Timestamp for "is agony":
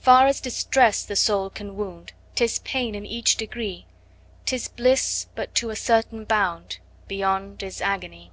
7.62-8.32